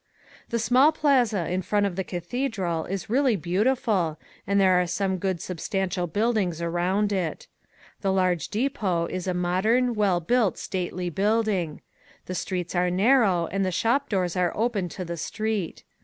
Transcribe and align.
The 0.49 0.57
small 0.57 0.91
plaza 0.91 1.47
in 1.47 1.61
front 1.61 1.85
of 1.85 1.95
the 1.95 2.03
cathedral 2.03 2.85
is 2.85 3.07
really 3.07 3.35
beautiful 3.35 4.19
and 4.47 4.59
there 4.59 4.81
are 4.81 4.87
some 4.87 5.19
good 5.19 5.39
substantial 5.39 6.07
buildings 6.07 6.59
around 6.59 7.13
it. 7.13 7.45
The 8.01 8.11
large 8.11 8.47
depot 8.49 9.05
is 9.05 9.27
a 9.27 9.35
modern, 9.35 9.93
well 9.93 10.19
built 10.19 10.57
stately 10.57 11.11
building. 11.11 11.81
The 12.25 12.33
streets 12.33 12.73
are 12.73 12.89
narrow 12.89 13.45
and 13.51 13.63
the 13.63 13.71
shop 13.71 14.09
doors 14.09 14.35
are 14.35 14.57
open 14.57 14.89
to 14.89 15.05
the 15.05 15.17
street. 15.17 15.83